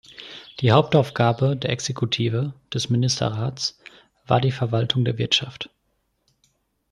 [0.61, 3.77] Die Hauptaufgabe der Exekutive, des Ministerrats,
[4.25, 5.69] war die Verwaltung der Wirtschaft.